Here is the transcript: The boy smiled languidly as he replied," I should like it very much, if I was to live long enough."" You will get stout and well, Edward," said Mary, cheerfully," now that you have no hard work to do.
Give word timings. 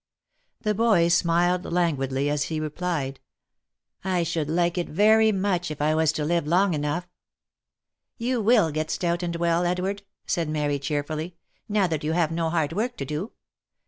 The 0.61 0.73
boy 0.73 1.09
smiled 1.09 1.63
languidly 1.63 2.27
as 2.27 2.45
he 2.45 2.59
replied," 2.59 3.19
I 4.03 4.23
should 4.23 4.49
like 4.49 4.75
it 4.79 4.89
very 4.89 5.31
much, 5.31 5.69
if 5.69 5.79
I 5.79 5.93
was 5.93 6.11
to 6.13 6.25
live 6.25 6.47
long 6.47 6.73
enough."" 6.73 7.07
You 8.17 8.41
will 8.41 8.71
get 8.71 8.89
stout 8.89 9.21
and 9.21 9.35
well, 9.35 9.63
Edward," 9.63 10.01
said 10.25 10.49
Mary, 10.49 10.79
cheerfully," 10.79 11.35
now 11.69 11.85
that 11.85 12.03
you 12.03 12.13
have 12.13 12.31
no 12.31 12.49
hard 12.49 12.73
work 12.73 12.97
to 12.97 13.05
do. 13.05 13.33